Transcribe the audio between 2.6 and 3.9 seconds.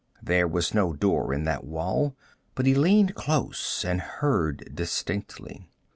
he leaned close